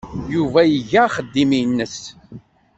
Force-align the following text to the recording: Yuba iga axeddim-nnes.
Yuba 0.33 0.61
iga 0.77 0.99
axeddim-nnes. 1.05 1.97